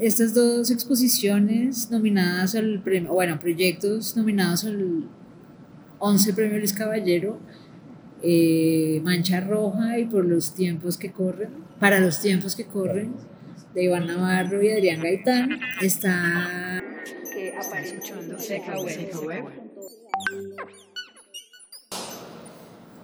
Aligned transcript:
estas 0.00 0.32
dos 0.32 0.70
exposiciones 0.70 1.90
nominadas 1.90 2.54
al 2.54 2.82
premio, 2.82 3.12
bueno, 3.12 3.38
proyectos 3.38 4.16
nominados 4.16 4.64
al 4.64 5.04
11 5.98 6.32
Premio 6.32 6.58
Luis 6.58 6.72
Caballero, 6.72 7.38
eh, 8.22 9.00
Mancha 9.04 9.40
Roja 9.40 9.98
y 9.98 10.06
por 10.06 10.24
los 10.24 10.54
tiempos 10.54 10.96
que 10.96 11.12
corren, 11.12 11.50
para 11.78 12.00
los 12.00 12.20
tiempos 12.20 12.56
que 12.56 12.64
corren, 12.64 13.12
de 13.74 13.84
Iván 13.84 14.06
Navarro 14.06 14.62
y 14.62 14.70
Adrián 14.70 15.02
Gaitán, 15.02 15.60
está 15.82 16.82
que 17.30 17.52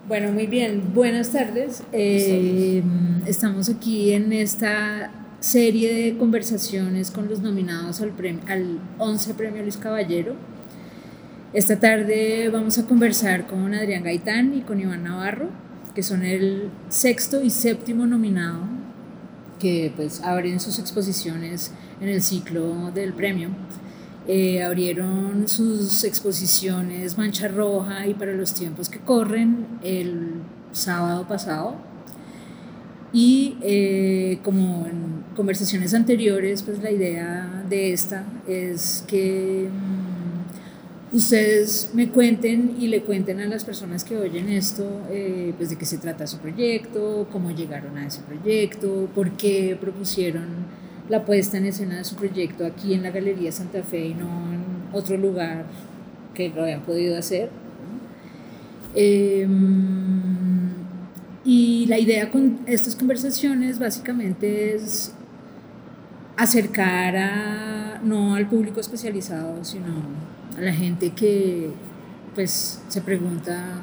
Bueno, 0.08 0.32
muy 0.32 0.46
bien, 0.46 0.94
buenas 0.94 1.32
tardes. 1.32 1.82
Eh, 1.92 2.82
estamos 3.26 3.68
aquí 3.68 4.12
en 4.12 4.32
esta 4.32 5.25
serie 5.40 5.94
de 5.94 6.18
conversaciones 6.18 7.10
con 7.10 7.28
los 7.28 7.40
nominados 7.40 8.00
al, 8.00 8.10
premio, 8.10 8.42
al 8.48 8.80
11 8.98 9.34
Premio 9.34 9.62
Luis 9.62 9.76
Caballero. 9.76 10.34
Esta 11.52 11.78
tarde 11.78 12.48
vamos 12.52 12.78
a 12.78 12.86
conversar 12.86 13.46
con 13.46 13.72
Adrián 13.74 14.02
Gaitán 14.02 14.54
y 14.54 14.62
con 14.62 14.80
Iván 14.80 15.04
Navarro, 15.04 15.48
que 15.94 16.02
son 16.02 16.22
el 16.22 16.70
sexto 16.88 17.42
y 17.42 17.50
séptimo 17.50 18.06
nominado 18.06 18.76
que 19.58 19.92
pues 19.96 20.20
abren 20.22 20.60
sus 20.60 20.78
exposiciones 20.78 21.72
en 22.00 22.08
el 22.08 22.22
ciclo 22.22 22.90
del 22.92 23.12
premio. 23.12 23.50
Eh, 24.28 24.62
abrieron 24.62 25.48
sus 25.48 26.02
exposiciones 26.04 27.16
Mancha 27.16 27.48
Roja 27.48 28.06
y 28.06 28.14
para 28.14 28.32
los 28.32 28.54
tiempos 28.54 28.88
que 28.88 28.98
corren 28.98 29.66
el 29.82 30.42
sábado 30.72 31.26
pasado. 31.28 31.76
Y 33.16 33.56
eh, 33.62 34.40
como 34.42 34.84
en 34.84 35.24
conversaciones 35.34 35.94
anteriores, 35.94 36.62
pues 36.62 36.82
la 36.82 36.90
idea 36.90 37.64
de 37.66 37.94
esta 37.94 38.26
es 38.46 39.06
que 39.08 39.70
mm, 39.70 41.16
ustedes 41.16 41.92
me 41.94 42.10
cuenten 42.10 42.76
y 42.78 42.88
le 42.88 43.00
cuenten 43.00 43.40
a 43.40 43.46
las 43.46 43.64
personas 43.64 44.04
que 44.04 44.18
oyen 44.18 44.50
esto, 44.50 45.00
eh, 45.08 45.54
pues 45.56 45.70
de 45.70 45.76
qué 45.76 45.86
se 45.86 45.96
trata 45.96 46.26
su 46.26 46.36
proyecto, 46.36 47.26
cómo 47.32 47.50
llegaron 47.52 47.96
a 47.96 48.06
ese 48.06 48.20
proyecto, 48.20 49.08
por 49.14 49.30
qué 49.30 49.78
propusieron 49.80 50.66
la 51.08 51.24
puesta 51.24 51.56
en 51.56 51.64
escena 51.64 51.96
de 51.96 52.04
su 52.04 52.16
proyecto 52.16 52.66
aquí 52.66 52.92
en 52.92 53.02
la 53.02 53.12
Galería 53.12 53.50
Santa 53.50 53.82
Fe 53.82 54.08
y 54.08 54.14
no 54.14 54.26
en 54.52 54.62
otro 54.92 55.16
lugar 55.16 55.64
que 56.34 56.50
lo 56.50 56.64
hayan 56.64 56.82
podido 56.82 57.16
hacer. 57.16 57.48
Em, 58.94 60.15
y 61.46 61.86
la 61.86 61.96
idea 62.00 62.32
con 62.32 62.58
estas 62.66 62.96
conversaciones 62.96 63.78
básicamente 63.78 64.74
es 64.74 65.12
acercar 66.36 67.16
a, 67.16 68.00
no 68.02 68.34
al 68.34 68.48
público 68.48 68.80
especializado, 68.80 69.64
sino 69.64 69.86
a 70.58 70.60
la 70.60 70.72
gente 70.72 71.10
que 71.10 71.70
pues 72.34 72.82
se 72.88 73.00
pregunta 73.00 73.80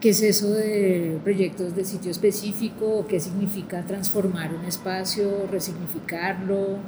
qué 0.00 0.10
es 0.10 0.22
eso 0.22 0.50
de 0.50 1.20
proyectos 1.22 1.76
de 1.76 1.84
sitio 1.84 2.10
específico, 2.10 3.06
qué 3.08 3.20
significa 3.20 3.82
transformar 3.86 4.52
un 4.52 4.64
espacio, 4.64 5.46
resignificarlo, 5.52 6.78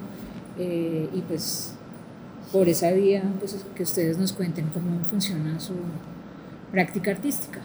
eh, 0.59 1.09
y 1.15 1.21
pues 1.21 1.73
por 2.51 2.69
esa 2.69 2.91
vía, 2.91 3.23
pues 3.39 3.65
que 3.77 3.85
ustedes 3.85 4.19
nos 4.19 4.33
cuenten 4.33 4.67
cómo 4.71 5.05
funciona 5.05 5.61
su 5.61 5.75
práctica 6.73 7.13
artística. 7.13 7.61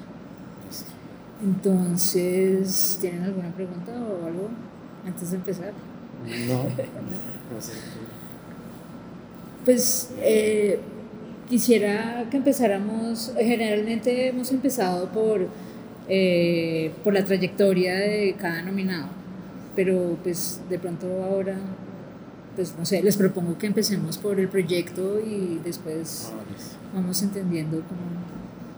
Entonces, 1.43 2.97
¿tienen 3.01 3.23
alguna 3.23 3.49
pregunta 3.49 3.91
o 3.93 4.25
algo 4.25 4.49
antes 5.05 5.31
de 5.31 5.37
empezar? 5.37 5.73
No, 6.47 6.65
Pues 9.65 10.09
eh, 10.17 10.79
quisiera 11.47 12.25
que 12.31 12.37
empezáramos, 12.37 13.33
generalmente 13.37 14.29
hemos 14.29 14.51
empezado 14.51 15.09
por, 15.09 15.47
eh, 16.07 16.91
por 17.03 17.13
la 17.13 17.23
trayectoria 17.23 17.95
de 17.95 18.35
cada 18.39 18.63
nominado, 18.63 19.09
pero 19.75 20.17
pues 20.23 20.61
de 20.67 20.79
pronto 20.79 21.05
ahora, 21.23 21.57
pues 22.55 22.73
no 22.75 22.85
sé, 22.85 23.03
les 23.03 23.17
propongo 23.17 23.57
que 23.59 23.67
empecemos 23.67 24.17
por 24.17 24.39
el 24.39 24.47
proyecto 24.47 25.19
y 25.19 25.59
después 25.63 26.31
ah, 26.33 26.95
vamos 26.95 27.21
entendiendo 27.21 27.83
cómo, 27.87 27.99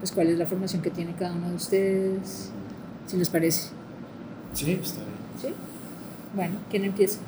pues 0.03 0.11
cuál 0.11 0.27
es 0.27 0.37
la 0.37 0.45
formación 0.45 0.81
que 0.81 0.89
tiene 0.89 1.13
cada 1.13 1.31
uno 1.31 1.47
de 1.47 1.55
ustedes, 1.55 2.49
si 3.07 3.15
les 3.15 3.29
parece. 3.29 3.69
Sí, 4.51 4.71
está 4.83 4.99
bien. 4.99 5.13
¿Sí? 5.41 5.47
Bueno, 6.35 6.55
¿quién 6.69 6.83
empieza? 6.83 7.19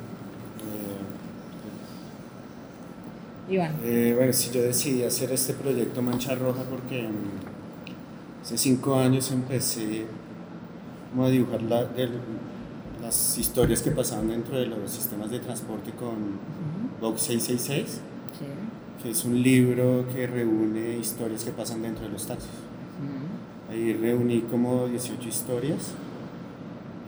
Eh, 3.81 4.14
bueno, 4.18 4.34
si 4.34 4.52
yo 4.52 4.62
decidí 4.62 5.03
hacer 5.03 5.31
este 5.31 5.53
proyecto 5.53 6.02
Mancha 6.02 6.35
Roja 6.35 6.64
porque 6.64 7.08
hace 8.44 8.58
cinco 8.58 8.96
años 8.96 9.31
empecé 9.31 10.08
a 11.18 11.30
dibujar 11.30 11.62
las 11.62 13.38
historias 13.38 13.84
que 13.84 13.91
pasaban 13.91 14.28
dentro 14.28 14.58
de 14.58 14.66
los 14.66 14.91
sistemas 14.91 15.31
de 15.31 15.40
transporte 15.40 15.91
con 15.91 16.40
Box 17.00 17.22
666, 17.22 18.02
que 19.02 19.12
es 19.12 19.24
un 19.24 19.41
libro 19.41 20.06
que 20.14 20.28
reúne 20.28 20.97
historias 20.97 21.46
que 21.46 21.52
pasan 21.52 21.81
dentro 21.81 22.03
de 22.03 22.09
los 22.09 22.28
taxis. 22.28 22.65
Ahí 23.75 23.94
reuní 23.94 24.40
como 24.50 24.88
18 24.88 25.28
historias 25.28 25.96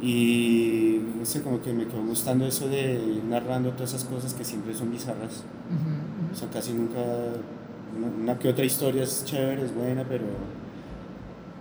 y 0.01 0.99
no 1.17 1.25
sé, 1.25 1.41
como 1.41 1.61
que 1.61 1.71
me 1.71 1.87
quedó 1.87 2.03
gustando 2.03 2.45
eso 2.45 2.67
de 2.67 2.95
ir 2.95 3.23
narrando 3.23 3.71
todas 3.71 3.93
esas 3.93 4.03
cosas 4.03 4.33
que 4.33 4.43
siempre 4.43 4.73
son 4.73 4.91
bizarras. 4.91 5.43
O 6.31 6.35
sea, 6.35 6.49
casi 6.49 6.73
nunca, 6.73 6.99
una, 8.19 8.37
que 8.37 8.49
otra 8.49 8.65
historia 8.65 9.03
es 9.03 9.23
chévere, 9.23 9.63
es 9.63 9.73
buena, 9.73 10.03
pero... 10.07 10.25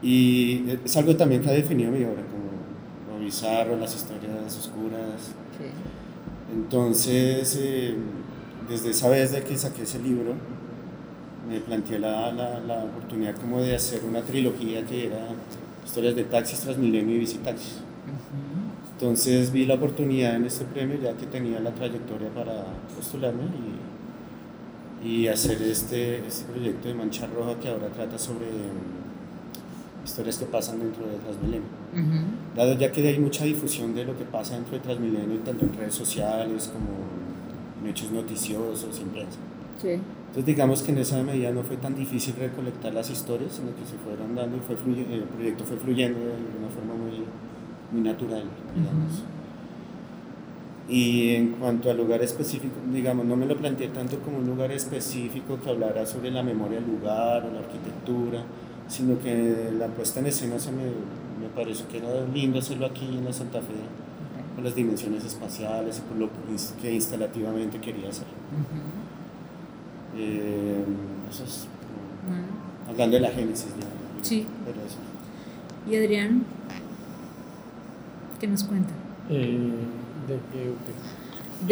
Y 0.03 0.65
es 0.85 0.97
algo 0.97 1.17
también 1.17 1.41
que 1.41 1.51
ha 1.51 1.53
definido 1.53 1.93
mi 1.93 2.03
obra, 2.05 2.23
como 2.27 3.17
lo 3.19 3.25
bizarro, 3.25 3.77
las 3.77 3.95
historias 3.95 4.59
oscuras. 4.59 5.35
Entonces, 6.53 7.57
eh, 7.61 7.95
desde 8.69 8.91
esa 8.91 9.09
vez 9.09 9.31
de 9.31 9.43
que 9.45 9.57
saqué 9.57 9.85
ese 9.85 10.01
libro, 10.01 10.35
me 11.49 11.61
planteé 11.61 11.99
la, 11.99 12.33
la, 12.33 12.61
la, 12.61 12.85
oportunidad 12.85 13.37
como 13.37 13.61
de 13.61 13.77
hacer 13.77 14.03
una 14.05 14.23
trilogía 14.23 14.85
que 14.85 15.07
era 15.07 15.29
historias 15.85 16.17
de 16.17 16.25
taxis, 16.25 16.61
Transmilenio 16.61 17.17
y 17.17 17.19
Visitaxis. 17.21 17.79
Entonces 18.93 19.53
vi 19.53 19.67
la 19.67 19.75
oportunidad 19.75 20.37
en 20.37 20.47
este 20.47 20.65
premio 20.65 20.99
ya 21.01 21.13
que 21.13 21.27
tenía 21.27 21.61
la 21.61 21.71
trayectoria 21.71 22.29
para 22.31 22.65
postularme 22.95 23.45
y, 25.03 25.09
y 25.09 25.29
hacer 25.29 25.61
este, 25.63 26.27
este 26.27 26.51
proyecto 26.51 26.89
de 26.89 26.95
Mancha 26.95 27.27
Roja 27.27 27.61
que 27.61 27.69
ahora 27.69 27.89
trata 27.89 28.19
sobre 28.19 28.47
mm, 28.47 30.05
historias 30.05 30.39
que 30.39 30.47
pasan 30.47 30.79
dentro 30.79 31.07
de 31.07 31.19
Transmilenio. 31.19 31.69
Dado 32.57 32.79
ya 32.79 32.91
que 32.91 33.07
hay 33.07 33.19
mucha 33.19 33.45
difusión 33.45 33.95
de 33.95 34.05
lo 34.05 34.17
que 34.17 34.25
pasa 34.25 34.55
dentro 34.55 34.73
de 34.73 34.81
Transmilenio, 34.81 35.39
tanto 35.41 35.67
en 35.67 35.75
redes 35.75 35.95
sociales 35.95 36.71
como 36.73 36.89
en 37.83 37.91
hechos 37.91 38.11
noticiosos, 38.11 38.99
en 38.99 39.09
prensa. 39.09 39.39
Entonces 40.29 40.47
digamos 40.47 40.83
que 40.83 40.93
en 40.93 40.99
esa 40.99 41.23
medida 41.23 41.51
no 41.51 41.63
fue 41.63 41.77
tan 41.77 41.95
difícil 41.95 42.35
recolectar 42.37 42.93
las 42.93 43.09
historias, 43.11 43.53
sino 43.55 43.75
que 43.75 43.87
se 43.87 43.97
fueron 43.97 44.35
dando 44.35 44.57
y 44.57 44.61
fue 44.61 44.77
el 44.77 45.23
proyecto 45.25 45.65
fue 45.65 45.77
fluyendo 45.77 46.19
de 46.19 46.59
una 46.59 46.69
forma 46.69 46.95
muy 46.95 47.25
muy 47.93 48.03
natural, 48.03 48.45
digamos. 48.75 49.23
Y 50.89 51.35
en 51.35 51.53
cuanto 51.53 51.91
al 51.91 51.97
lugar 51.97 52.23
específico, 52.23 52.75
digamos, 52.93 53.27
no 53.27 53.37
me 53.37 53.47
lo 53.47 53.57
planteé 53.57 53.89
tanto 53.89 54.21
como 54.21 54.39
un 54.39 54.47
lugar 54.47 54.71
específico 54.71 55.59
que 55.63 55.71
hablara 55.71 56.07
sobre 56.07 56.31
la 56.31 56.43
memoria 56.43 56.81
del 56.81 56.89
lugar 56.89 57.45
o 57.45 57.53
la 57.53 57.59
arquitectura, 57.61 58.45
sino 58.87 59.19
que 59.19 59.73
la 59.77 59.89
puesta 59.89 60.21
en 60.21 60.27
escena 60.27 60.59
se 60.61 60.71
me, 60.71 60.85
me 60.85 61.49
pareció 61.55 61.89
que 61.89 61.99
era 61.99 62.25
lindo 62.33 62.61
hacerlo 62.61 62.87
aquí 62.87 63.05
en 63.05 63.25
la 63.25 63.33
Santa 63.33 63.61
Fe, 63.61 63.75
con 64.55 64.63
las 64.63 64.77
dimensiones 64.77 65.25
espaciales 65.25 65.99
y 65.99 66.01
por 66.03 66.19
lo 66.19 66.31
que 66.81 66.95
instalativamente 66.95 67.81
quería 67.81 68.11
hacer. 68.11 68.27
Eh, 70.19 70.85
eso 71.31 71.45
es, 71.45 71.67
hablando 72.89 73.17
de 73.17 73.21
la 73.23 73.31
génesis. 73.31 73.67
sí. 74.23 74.47
¿Y 75.89 75.97
Adrián? 75.97 76.45
¿Qué 78.41 78.47
nos 78.49 78.65
cuenta? 78.65 78.93
Eh, 79.31 79.71
¿De 80.29 80.35
qué? 80.53 81.67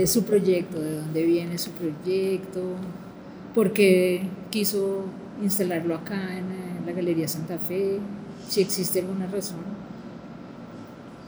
De 0.00 0.06
su 0.06 0.24
proyecto, 0.24 0.80
de 0.80 0.96
dónde 1.00 1.22
viene 1.24 1.58
su 1.58 1.70
proyecto, 1.72 2.62
por 3.54 3.72
qué 3.72 4.22
quiso 4.50 5.04
instalarlo 5.42 5.94
acá 5.94 6.36
en 6.38 6.46
la 6.86 6.92
Galería 6.92 7.28
Santa 7.28 7.58
Fe, 7.58 7.98
si 8.48 8.60
existe 8.62 9.00
alguna 9.00 9.26
razón. 9.26 9.58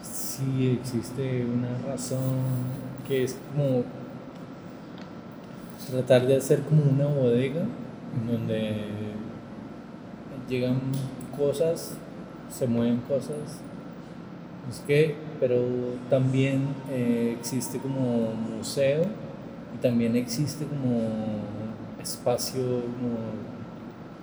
Sí, 0.02 0.78
existe 0.80 1.44
una 1.44 1.78
razón 1.86 2.42
que 3.06 3.24
es 3.24 3.36
como 3.54 3.84
tratar 5.92 6.26
de 6.26 6.36
hacer 6.36 6.60
como 6.62 6.82
una 6.84 7.06
bodega 7.06 7.60
en 8.16 8.26
donde 8.26 8.74
llegan 10.48 10.80
cosas, 11.36 11.94
se 12.50 12.66
mueven 12.66 12.98
cosas 13.08 13.60
es 14.70 14.78
que 14.86 15.14
pero 15.40 15.56
también 16.08 16.68
eh, 16.90 17.36
existe 17.38 17.78
como 17.78 18.32
museo 18.34 19.02
y 19.74 19.78
también 19.82 20.14
existe 20.16 20.64
como 20.66 21.00
espacio 22.00 22.60
como, 22.62 23.16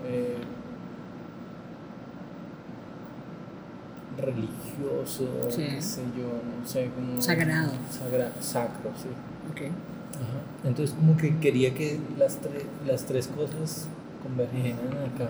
eh, 0.07 0.37
religioso, 4.17 5.27
Sí. 5.49 5.63
qué 5.69 5.81
sé 5.81 6.01
yo, 6.17 6.27
no 6.59 6.67
sé, 6.67 6.89
como... 6.93 7.21
Sagrado. 7.21 7.71
Sagra- 7.89 8.31
sacro, 8.41 8.91
sí. 8.97 9.07
Ok. 9.51 9.71
Ajá. 10.19 10.67
Entonces 10.67 10.95
como 10.95 11.15
que 11.17 11.37
quería 11.39 11.73
que 11.73 11.99
las, 12.17 12.39
tre- 12.41 12.65
las 12.85 13.05
tres 13.05 13.27
cosas 13.27 13.87
convergieran 14.23 14.79
acá, 15.15 15.29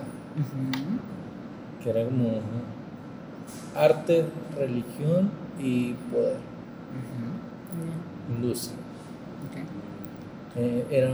que 1.82 1.90
era 1.90 2.04
como 2.04 2.40
arte, 3.76 4.24
religión 4.58 5.30
y 5.58 5.92
poder. 6.10 6.36
Bien. 7.72 8.36
industria. 8.36 8.76
Eh, 10.56 10.84
era, 10.90 11.10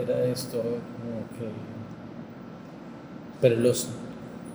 era 0.00 0.24
esto 0.24 0.58
como 0.62 1.28
que... 1.38 1.48
Pero 3.40 3.60
los, 3.60 3.88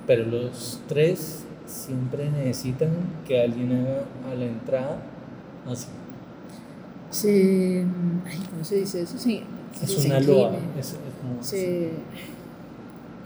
pero 0.08 0.26
los 0.26 0.82
tres 0.88 1.44
siempre 1.68 2.30
necesitan 2.30 2.90
que 3.28 3.42
alguien 3.42 3.72
haga 3.72 4.04
a 4.32 4.36
la 4.36 4.46
entrada 4.46 4.98
así. 5.70 5.88
Se, 7.14 7.86
ay, 8.26 8.40
¿Cómo 8.50 8.64
se 8.64 8.76
dice 8.78 9.02
eso? 9.04 9.18
Sí. 9.18 9.44
Es 9.82 9.92
se 9.92 10.08
una 10.08 10.20
loa. 10.20 10.52
Es, 10.80 10.88
es 10.90 10.96
como 11.22 11.44
Se 11.44 11.90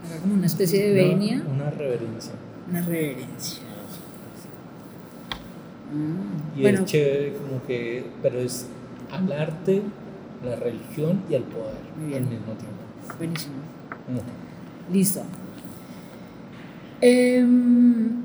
haga 0.06 0.20
como 0.20 0.34
una 0.34 0.46
especie 0.46 0.92
de 0.92 1.04
una- 1.04 1.14
venia, 1.14 1.42
Una, 1.54 1.70
reverencia. 1.70 2.32
una 2.70 2.82
reverencia. 2.82 3.62
Ah, 5.90 6.56
Y 6.56 6.60
bueno, 6.62 6.80
es 6.80 6.84
chévere 6.84 7.32
como 7.34 7.64
que, 7.66 8.04
pero 8.22 8.38
es 8.40 8.66
al 9.10 9.32
arte, 9.32 9.82
la 10.44 10.56
religión 10.56 11.22
y 11.30 11.34
al 11.36 11.42
poder 11.44 11.74
Muy 11.98 12.08
bien. 12.10 12.24
al 12.24 12.28
mismo 12.30 12.52
tiempo. 12.52 13.16
buenísimo. 13.18 13.54
Listo. 14.92 15.22
Em, 17.00 18.22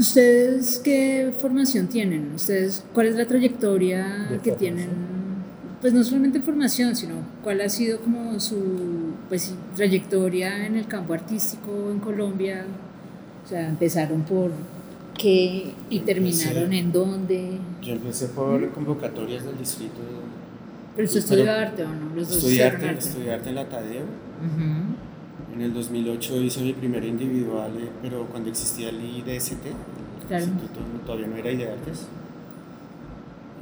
¿Ustedes 0.00 0.80
qué 0.82 1.32
formación 1.38 1.86
tienen? 1.88 2.32
¿Ustedes 2.34 2.82
cuál 2.94 3.08
es 3.08 3.16
la 3.16 3.26
trayectoria 3.26 4.26
De 4.30 4.38
que 4.38 4.52
formación. 4.52 4.56
tienen? 4.58 4.88
Pues 5.82 5.92
no 5.92 6.02
solamente 6.02 6.40
formación, 6.40 6.96
sino 6.96 7.16
cuál 7.44 7.60
ha 7.60 7.68
sido 7.68 8.00
como 8.00 8.40
su 8.40 9.12
pues, 9.28 9.54
trayectoria 9.76 10.64
en 10.66 10.76
el 10.76 10.86
campo 10.86 11.12
artístico 11.12 11.90
en 11.92 11.98
Colombia. 12.00 12.64
O 13.44 13.48
sea, 13.48 13.68
empezaron 13.68 14.22
por 14.22 14.50
qué 15.18 15.74
y 15.90 16.00
terminaron 16.00 16.72
en 16.72 16.92
dónde. 16.92 17.58
Yo 17.82 17.92
empecé 17.92 18.28
por 18.28 18.70
convocatorias 18.70 19.44
del 19.44 19.58
distrito. 19.58 20.00
Pero 20.96 21.06
usted 21.06 21.20
estudió 21.20 21.52
arte 21.52 21.84
o 21.84 21.88
no? 21.88 22.14
Los 22.16 22.28
dos 22.28 22.38
Estudié 22.38 22.64
arte, 22.64 22.88
arte. 22.88 22.98
estudié 23.06 23.32
arte 23.34 23.48
en 23.50 23.54
la 23.54 23.68
Tadeo. 23.68 24.04
En 25.54 25.60
el 25.62 25.74
2008 25.74 26.40
hice 26.42 26.60
mi 26.62 26.72
primer 26.72 27.04
individual, 27.04 27.72
eh, 27.78 27.88
pero 28.02 28.26
cuando 28.26 28.48
existía 28.50 28.88
el 28.90 29.00
IDST, 29.02 29.66
el 29.66 30.26
Claro. 30.28 30.44
Instituto 30.44 30.80
todavía 31.04 31.26
no 31.26 31.36
era 31.36 31.50
Ideartes. 31.50 32.06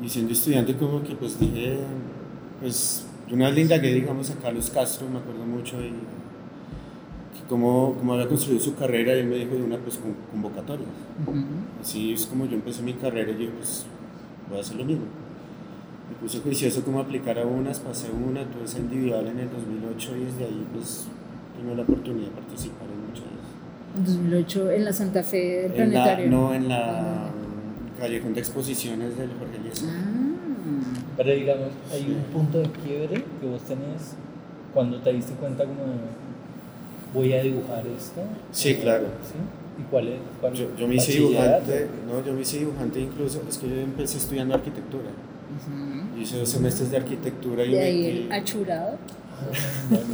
Y 0.03 0.09
siendo 0.09 0.33
estudiante 0.33 0.77
como 0.77 1.03
que 1.03 1.15
pues 1.15 1.41
dije, 1.41 1.79
pues 2.61 3.07
una 3.33 3.47
vez 3.47 3.55
le 3.57 3.61
indagué, 3.63 3.95
digamos, 3.95 4.31
a 4.31 4.35
Carlos 4.37 4.71
Castro, 4.71 5.09
me 5.09 5.19
acuerdo 5.19 5.45
mucho, 5.45 5.81
y 5.83 5.93
cómo, 7.49 7.95
cómo 7.99 8.13
había 8.15 8.29
construido 8.29 8.61
su 8.63 8.75
carrera, 8.75 9.17
y 9.17 9.21
él 9.21 9.27
me 9.27 9.37
dijo 9.37 9.55
de 9.55 9.63
una 9.63 9.79
pues 9.79 9.97
con, 9.97 10.15
convocatorias. 10.31 10.89
Ujú. 11.27 11.37
Así 11.81 12.13
es 12.13 12.27
como 12.27 12.45
yo 12.47 12.55
empecé 12.57 12.83
mi 12.83 12.93
carrera 12.95 13.33
y 13.33 13.45
yo 13.47 13.51
pues 13.53 13.87
voy 14.49 14.59
a 14.59 14.61
hacer 14.61 14.77
lo 14.77 14.85
mismo. 14.85 15.05
Me 16.11 16.17
puse 16.21 16.41
juicioso 16.41 16.83
como 16.85 17.01
aplicar 17.01 17.39
a 17.39 17.47
unas, 17.47 17.81
pasé 17.81 18.09
una, 18.11 18.45
tuve 18.45 18.65
esa 18.65 18.79
individual 18.79 19.27
en 19.27 19.39
el 19.41 19.51
2008 19.51 20.17
y 20.17 20.25
desde 20.25 20.45
ahí 20.45 20.67
pues 20.75 21.07
tuve 21.61 21.75
la 21.77 21.83
oportunidad 21.83 22.27
de 22.29 22.33
participar 22.35 22.87
en 22.89 23.09
muchas. 23.09 23.25
En 23.97 24.05
2008 24.05 24.71
en 24.71 24.85
la 24.85 24.93
Santa 24.93 25.23
Fe 25.23 25.37
del 25.39 25.65
En 25.65 25.93
la, 25.95 26.03
Planetario. 26.05 26.31
no, 26.31 26.55
en 26.55 26.69
la 26.69 27.31
callejón 27.99 28.35
de 28.35 28.41
exposiciones 28.41 29.17
del 29.19 29.31
Jorge 29.39 29.57
Eliezer. 29.57 29.89
Ah, 29.91 31.17
Pero 31.17 31.31
digamos, 31.33 31.69
hay 31.93 32.03
un 32.17 32.23
punto 32.33 32.59
de 32.61 32.69
quiebre 32.71 33.25
que 33.41 33.47
vos 33.47 33.63
tenés 33.63 34.15
cuando 34.73 34.99
te 35.01 35.13
diste 35.13 35.33
cuenta 35.35 35.65
como 35.65 35.83
de, 35.83 35.99
voy 37.15 37.33
a 37.33 37.43
dibujar 37.43 37.83
esto. 37.87 38.21
Sí, 38.53 38.75
claro. 38.77 39.07
¿Sí? 39.27 39.83
¿Y 39.83 39.85
cuál 39.91 40.09
es? 40.09 40.19
cuál- 40.41 40.53
Yo, 40.55 40.67
yo 40.77 40.87
me 40.87 40.97
hice 40.97 41.13
dibujante, 41.13 41.87
no, 42.07 42.25
yo 42.25 42.33
me 42.35 42.41
hice 42.43 42.59
dibujante 42.59 43.01
incluso, 43.01 43.43
es 43.49 43.59
que 43.59 43.69
yo 43.69 43.77
empecé 43.77 44.19
estudiando 44.19 44.55
arquitectura. 44.55 45.05
Yo 46.15 46.23
hice 46.23 46.39
dos 46.39 46.49
semestres 46.49 46.91
de 46.91 46.97
arquitectura 46.99 47.65
y 47.65 47.71
De 47.73 47.77
me- 47.79 47.83
ahí 47.85 48.01
y- 48.01 48.07
el 48.27 48.33
achurado. 48.33 48.97
Ah, 49.41 49.45
bueno, 49.89 50.05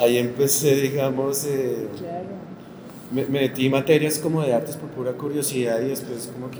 ahí 0.00 0.18
empecé, 0.18 0.74
digamos, 0.76 1.44
eh, 1.46 1.88
Claro. 1.98 2.44
Me, 3.12 3.24
me 3.26 3.40
metí 3.42 3.68
materias 3.68 4.18
como 4.18 4.42
de 4.42 4.52
artes 4.54 4.76
por 4.76 4.88
pura 4.90 5.12
curiosidad 5.12 5.80
y 5.82 5.88
después 5.88 6.30
como 6.34 6.50
que 6.50 6.58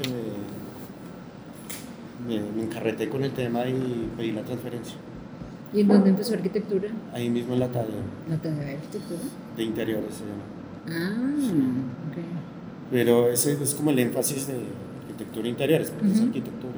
me, 2.29 2.39
me, 2.41 2.51
me 2.53 2.63
encarreté 2.63 3.09
con 3.09 3.25
el 3.25 3.33
tema 3.33 3.67
y 3.67 4.09
pedí 4.17 4.33
la 4.33 4.43
transferencia. 4.43 4.97
¿Y 5.73 5.81
en 5.81 5.89
dónde 5.89 6.11
empezó 6.11 6.35
arquitectura? 6.35 6.89
Ahí 7.13 7.29
mismo 7.29 7.55
en 7.55 7.61
la 7.61 7.69
tarea 7.69 7.89
La 8.29 8.37
tarea 8.37 8.61
de 8.65 8.73
arquitectura. 8.75 9.21
de 9.57 9.63
interiores 9.65 10.15
se 10.15 10.25
llama. 10.25 10.45
Ah, 10.87 12.11
ok. 12.11 12.17
Pero 12.93 13.29
ese 13.31 13.61
es 13.61 13.75
como 13.75 13.91
el 13.91 13.99
énfasis 13.99 14.47
de 14.47 14.55
arquitectura 15.03 15.49
interiores, 15.49 15.91
porque 15.91 16.13
es 16.13 16.21
arquitectura. 16.21 16.75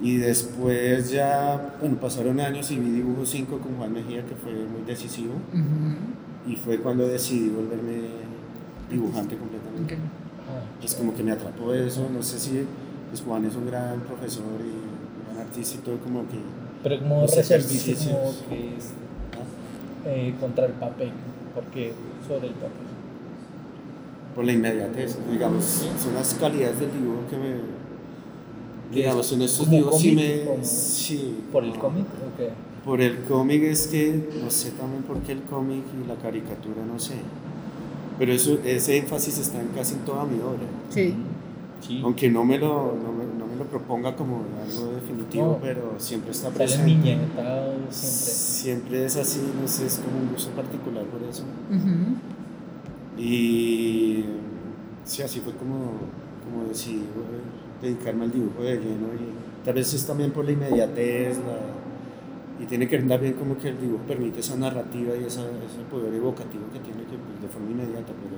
Y 0.00 0.18
después 0.18 1.10
ya, 1.10 1.76
bueno, 1.80 1.96
pasaron 1.96 2.38
años 2.38 2.70
y 2.70 2.78
vi 2.78 2.90
dibujo 2.90 3.26
5 3.26 3.58
con 3.58 3.76
Juan 3.76 3.92
Mejía, 3.92 4.24
que 4.24 4.34
fue 4.36 4.52
muy 4.52 4.82
decisivo. 4.86 5.34
Y 6.46 6.56
fue 6.56 6.78
cuando 6.78 7.06
decidí 7.06 7.48
volverme 7.48 8.02
dibujante 8.90 9.36
completamente. 9.36 9.94
Ok. 9.94 10.00
ah, 10.48 10.62
pues 10.80 10.94
como 10.94 11.14
que 11.14 11.22
me 11.22 11.32
atrapó 11.32 11.74
eso, 11.74 12.08
no 12.10 12.22
sé 12.22 12.38
si 12.38 12.64
pues 13.08 13.22
Juan 13.22 13.44
es 13.44 13.56
un 13.56 13.66
gran 13.66 14.00
profesor 14.00 14.44
y 14.60 14.70
un 14.70 15.34
gran 15.34 15.46
artista 15.46 15.78
y 15.78 15.82
todo 15.82 15.98
como 15.98 16.22
que... 16.28 16.38
Pero 16.82 16.98
como 17.00 17.24
ejercicios. 17.24 18.44
que 18.48 18.76
es 18.76 18.92
¿ah? 19.34 20.08
eh, 20.08 20.34
contra 20.38 20.66
el 20.66 20.72
papel, 20.72 21.10
porque 21.54 21.92
sobre 22.26 22.48
el 22.48 22.54
papel. 22.54 22.86
Por 24.34 24.44
la 24.44 24.52
inmediatez, 24.52 25.18
digamos, 25.30 25.64
son 26.00 26.14
las 26.14 26.34
calidades 26.34 26.78
del 26.80 26.92
dibujo 26.92 27.26
que 27.30 27.36
me... 27.36 27.87
Digamos, 28.92 29.32
en 29.32 29.42
estos 29.42 29.66
¿Como 29.66 29.76
dibujos 29.78 30.00
sí 30.00 30.12
me... 30.12 30.44
¿Como 30.44 30.64
Sí. 30.64 31.34
¿Por 31.52 31.64
el 31.64 31.72
cómic? 31.78 32.04
Ok. 32.04 32.84
Por 32.84 33.00
el 33.02 33.18
cómic 33.24 33.62
es 33.64 33.86
que, 33.88 34.28
no 34.42 34.50
sé 34.50 34.70
también 34.72 35.02
por 35.02 35.18
qué 35.18 35.32
el 35.32 35.42
cómic 35.42 35.82
y 36.02 36.08
la 36.08 36.14
caricatura, 36.16 36.76
no 36.90 36.98
sé. 36.98 37.14
Pero 38.18 38.32
eso, 38.32 38.58
ese 38.64 38.96
énfasis 38.96 39.38
está 39.38 39.60
en 39.60 39.68
casi 39.68 39.94
en 39.94 40.00
toda 40.00 40.24
mi 40.24 40.38
obra. 40.40 40.66
Sí. 40.90 41.14
Sí. 41.86 42.00
Aunque 42.02 42.30
no 42.30 42.44
me 42.44 42.58
lo, 42.58 42.96
no 42.96 43.12
me, 43.12 43.24
no 43.38 43.46
me 43.46 43.56
lo 43.56 43.64
proponga 43.64 44.16
como 44.16 44.42
algo 44.66 44.92
definitivo, 44.94 45.46
No. 45.46 45.58
pero 45.60 45.94
siempre 45.98 46.30
está 46.32 46.48
presente. 46.50 47.02
siempre. 47.02 47.44
Siempre 47.90 49.04
es 49.04 49.16
así, 49.16 49.40
no 49.60 49.68
sé, 49.68 49.86
es 49.86 49.98
como 50.04 50.18
un 50.18 50.32
gusto 50.32 50.50
particular 50.52 51.04
por 51.04 51.22
eso. 51.28 51.42
Ujú. 51.70 53.22
Y 53.22 54.24
sí, 55.04 55.22
así 55.22 55.40
fue 55.40 55.52
como, 55.54 55.76
como 56.44 56.68
decidí 56.68 56.96
eh, 56.96 57.02
dedicarme 57.82 58.24
al 58.24 58.32
dibujo 58.32 58.62
de 58.62 58.74
lleno 58.76 59.08
y 59.14 59.64
tal 59.64 59.74
vez 59.74 59.92
es 59.94 60.06
también 60.06 60.30
por 60.32 60.44
la 60.44 60.52
inmediatez 60.52 61.38
la- 61.38 62.62
y 62.62 62.66
tiene 62.66 62.88
que 62.88 62.98
ver 62.98 63.08
también 63.08 63.34
como 63.34 63.56
que 63.56 63.68
el 63.68 63.80
dibujo 63.80 64.02
permite 64.04 64.40
esa 64.40 64.56
narrativa 64.56 65.14
y 65.16 65.24
esa, 65.24 65.42
ese 65.42 65.82
poder 65.90 66.12
evocativo 66.14 66.64
que 66.72 66.80
tiene 66.80 67.02
que 67.02 67.16
pues, 67.16 67.40
de 67.42 67.48
forma 67.48 67.70
inmediata, 67.70 68.12
pero, 68.12 68.36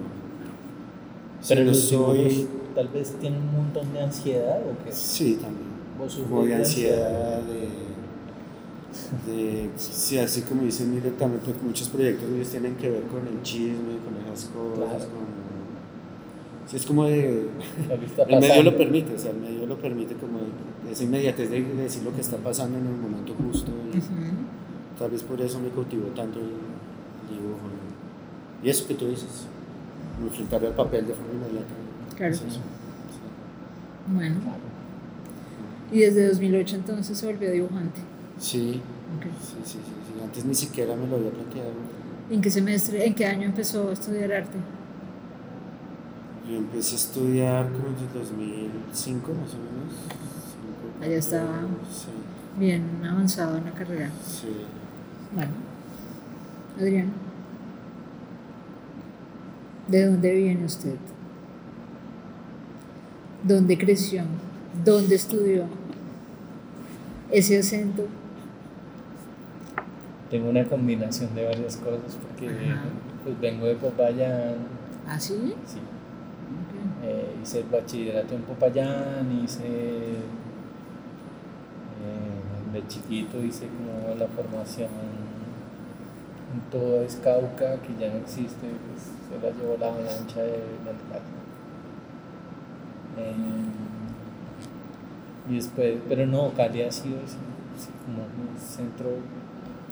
si 1.41 1.49
Pero 1.49 1.61
no 1.65 1.69
los 1.69 1.79
soy... 1.81 2.47
tal 2.75 2.89
vez 2.89 3.13
tienen 3.19 3.41
un 3.41 3.53
montón 3.55 3.93
de 3.93 4.01
ansiedad 4.03 4.59
o 4.61 4.85
qué? 4.85 4.93
Sí, 4.93 5.39
también. 5.41 5.71
¿Vos 5.99 6.13
sufrís 6.13 6.29
Como 6.29 6.45
de 6.45 6.55
ansiedad, 6.55 7.41
de, 7.43 7.69
de, 9.33 9.71
sí, 9.77 10.19
así 10.19 10.43
como 10.43 10.63
dicen 10.63 10.95
mire, 10.95 11.11
también 11.13 11.41
pues, 11.45 11.63
muchos 11.63 11.89
proyectos 11.89 12.29
míos 12.29 12.49
tienen 12.49 12.75
que 12.77 12.91
ver 12.91 13.03
con 13.05 13.27
el 13.27 13.43
chisme, 13.43 13.99
con 14.05 14.17
esas 14.35 14.51
cosas, 14.51 14.77
Claro. 14.77 15.05
con... 15.11 15.60
Sí, 16.71 16.77
es 16.77 16.87
como 16.87 17.05
de... 17.05 17.49
El 18.29 18.41
medio 18.41 18.63
lo 18.63 18.77
permite, 18.77 19.15
o 19.15 19.19
sea, 19.19 19.33
el 19.33 19.39
medio 19.39 19.67
lo 19.67 19.77
permite 19.77 20.15
como 20.15 20.39
de, 20.39 20.93
esa 20.93 21.03
inmediatez 21.03 21.51
de, 21.51 21.63
de 21.63 21.83
decir 21.83 22.05
lo 22.05 22.15
que 22.15 22.21
está 22.21 22.37
pasando 22.37 22.79
en 22.79 22.87
el 22.87 22.95
momento 22.95 23.35
justo 23.35 23.73
y 23.93 23.99
tal 24.97 25.11
vez 25.11 25.23
por 25.25 25.41
eso 25.41 25.59
me 25.59 25.71
cautivó 25.71 26.07
tanto 26.09 26.39
el, 26.39 26.47
dibujo. 27.29 27.59
Y, 28.63 28.69
eso 28.69 28.87
que 28.87 28.95
tú 28.95 29.09
dices, 29.09 29.47
como 30.15 30.29
enfrentarme 30.29 30.69
al 30.69 30.75
papel 30.75 31.09
de 31.09 31.15
forma 31.15 31.33
inmediata. 31.33 31.75
Claro. 32.17 32.35
Es 32.35 32.41
eso, 32.41 32.51
sí. 32.51 32.61
Bueno. 34.15 34.37
Y 35.91 36.01
desde 36.01 36.29
2008 36.29 36.77
entonces 36.77 37.19
se 37.19 37.27
volvió 37.27 37.51
dibujante. 37.51 38.01
Sí, 38.39 38.81
sí, 39.43 39.57
sí, 39.65 39.73
sí, 39.73 39.79
sí. 39.83 40.23
Antes 40.23 40.45
ni 40.45 40.55
siquiera 40.55 40.95
me 40.95 41.09
lo 41.09 41.17
había 41.17 41.31
planteado. 41.31 41.71
¿En 42.31 42.41
qué 42.41 42.51
semestre, 42.51 43.05
en 43.05 43.15
qué 43.15 43.27
año 43.27 43.47
empezó 43.47 43.89
a 43.89 43.93
estudiar 43.93 44.33
arte? 44.33 44.59
Yo 46.51 46.57
empecé 46.57 46.95
a 46.95 46.99
estudiar 46.99 47.71
como 47.73 47.89
en 47.89 47.95
el 47.95 48.13
2005 48.13 49.29
más 49.35 49.55
o 49.55 49.59
menos. 49.59 49.95
Cinco, 50.51 51.05
Allá 51.05 51.17
estaba. 51.17 51.61
Sí, 51.93 52.09
Bien 52.59 52.83
avanzado 53.09 53.57
en 53.57 53.65
la 53.67 53.71
carrera. 53.71 54.11
sí. 54.27 54.49
Bueno, 55.33 55.53
Adrián, 56.77 57.13
¿de 59.87 60.07
dónde 60.07 60.35
viene 60.35 60.65
usted? 60.65 60.97
¿Dónde 63.45 63.79
creció? 63.79 64.25
¿Dónde 64.85 65.15
estudió? 65.15 65.67
Ese 67.31 67.61
acento. 67.61 68.07
Tengo 70.31 70.51
una 70.51 70.65
combinación 70.65 71.33
de 71.37 71.45
varias 71.45 71.77
cosas 71.77 72.17
porque 72.21 72.49
Ajá. 72.49 72.83
pues, 73.23 73.41
vengo 73.41 73.67
de 73.67 73.77
Popayán, 73.77 74.57
¿Ah, 75.07 75.19
sí? 75.21 75.55
sí, 75.67 75.79
hice 77.43 77.61
el 77.61 77.67
bachillerato 77.69 78.35
en 78.35 78.43
Popayán, 78.43 79.41
hice 79.45 79.65
eh, 82.03 82.73
de 82.73 82.87
chiquito 82.89 83.39
hice 83.43 83.67
como 83.69 84.15
la 84.15 84.27
formación 84.29 84.89
en 86.53 86.61
todo 86.71 87.03
es 87.03 87.17
Cauca, 87.23 87.77
que 87.81 87.95
ya 88.01 88.11
no 88.13 88.19
existe, 88.19 88.67
pues, 88.67 89.13
se 89.29 89.39
la 89.39 89.53
llevó 89.57 89.77
la 89.79 89.87
avalancha 89.89 90.43
de 90.43 90.59
Cali. 91.09 91.25
Eh, 93.19 93.35
y 95.49 95.55
después, 95.57 95.95
pero 96.09 96.27
no, 96.27 96.53
Cali 96.55 96.83
ha 96.83 96.91
sido 96.91 97.19
así, 97.25 97.37
así 97.77 97.91
como 98.05 98.23
un 98.25 98.59
centro 98.59 99.11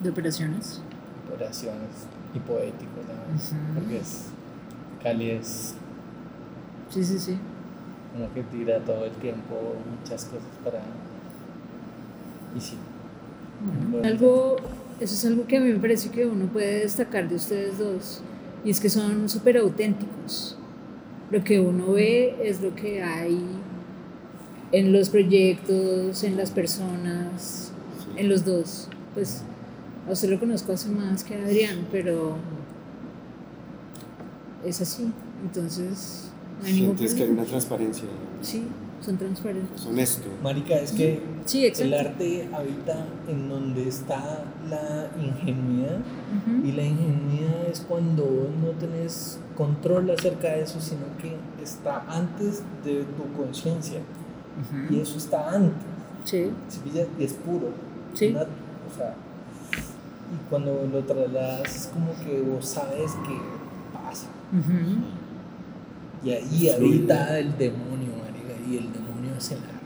¿De 0.03 0.11
operaciones? 0.11 0.83
de 1.29 1.35
operaciones 1.35 2.07
y 2.35 2.39
poético, 2.41 2.97
la 3.07 3.15
verdad, 3.15 3.35
Ujú. 3.37 3.57
porque 3.75 3.99
es, 3.99 4.27
Cali 5.03 5.31
es 5.31 5.77
Sí, 6.91 7.05
sí, 7.05 7.19
sí. 7.19 7.37
uno 8.17 8.33
que 8.35 8.43
tira 8.45 8.79
todo 8.81 9.05
el 9.05 9.13
tiempo 9.13 9.75
muchas 10.01 10.25
cosas 10.25 10.49
para... 10.65 10.81
Y 12.57 12.61
sí, 12.61 12.77
Bueno. 13.91 14.09
algo, 14.09 14.57
eso 15.01 15.15
es 15.15 15.25
algo 15.27 15.47
que 15.47 15.59
a 15.59 15.61
mí 15.61 15.71
me 15.71 15.79
parece 15.79 16.11
que 16.11 16.27
uno 16.27 16.47
puede 16.47 16.81
destacar 16.81 17.29
de 17.29 17.37
ustedes 17.37 17.79
dos, 17.79 18.23
y 18.65 18.71
es 18.71 18.81
que 18.81 18.89
son 18.89 19.29
súper 19.29 19.59
auténticos. 19.59 20.57
Lo 21.31 21.45
que 21.45 21.61
uno 21.61 21.93
ve 21.93 22.37
es 22.43 22.63
lo 22.63 22.75
que 22.75 23.03
hay 23.03 23.39
en 24.73 24.93
los 24.93 25.11
proyectos, 25.11 26.25
en 26.25 26.37
las 26.39 26.51
personas, 26.51 27.71
sí. 27.99 28.21
en 28.21 28.29
los 28.31 28.45
dos. 28.47 28.89
Pues 29.13 29.43
a 30.09 30.13
usted 30.13 30.31
lo 30.31 30.41
conozco 30.41 30.73
hace 30.73 30.89
más 30.89 31.23
que 31.25 31.35
a 31.35 31.45
Adrián, 31.45 31.87
pero 31.93 32.37
es 34.65 34.81
así. 34.81 35.13
Entonces, 35.45 36.31
no 36.61 36.67
hay 36.67 36.73
ningún 36.75 36.97
Sientes 36.99 37.15
que 37.15 37.23
hay 37.25 37.31
una 37.31 37.45
transparencia. 37.45 38.05
Sí, 38.43 38.65
son 39.01 39.17
transparentes. 39.17 39.81
Es 39.81 39.87
honesto. 39.87 40.29
Marica, 40.43 40.75
es 40.77 40.93
que 40.93 41.21
Sí, 41.45 41.65
el 41.65 41.95
arte 41.95 42.49
habita 42.53 43.07
en 43.29 43.49
donde 43.49 43.89
está 43.89 44.45
la 44.69 45.11
ingenuidad 45.23 45.99
y 46.65 46.73
la 46.73 46.83
ingenuidad 46.83 47.67
es 47.71 47.81
cuando 47.89 48.25
vos 48.25 48.49
no 48.63 48.71
tenés 48.79 49.39
control 49.57 50.11
acerca 50.11 50.49
de 50.49 50.63
eso, 50.63 50.81
sino 50.81 51.03
que 51.21 51.37
está 51.63 52.05
antes 52.09 52.63
de 52.85 53.05
tu 53.05 53.33
conciencia 53.43 54.01
y 54.91 54.99
eso 55.01 55.17
está 55.19 55.53
antes. 55.55 55.79
Sí. 56.25 56.51
Y 57.19 57.23
es 57.25 57.33
puro. 57.35 57.69
Sí. 58.13 58.27
Una- 58.29 58.43
o 58.43 58.97
sea, 58.97 59.15
y 60.31 60.51
cuando 60.51 60.87
lo 60.93 61.03
trasladas 61.05 61.75
es 61.75 61.87
como 61.87 62.13
que 62.25 62.43
vos 62.43 62.67
sabes 62.69 63.13
que 63.27 63.39
pasa. 63.93 64.27
Ujú. 64.53 65.01
Y 66.25 66.31
ahí 66.31 66.69
habita 66.71 67.39
el 67.39 67.57
demonio, 67.57 68.13
marica, 68.23 68.55
y 68.69 68.77
el 68.79 68.93
demonio 68.93 69.35
es 69.39 69.51
el 69.53 69.59
arte. 69.59 69.79